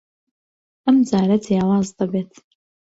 [0.85, 2.31] ئەم جارە جیاواز دەبێت.